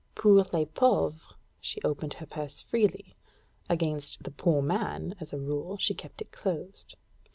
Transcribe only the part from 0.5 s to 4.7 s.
les pauvres" she opened her purse freely against the poor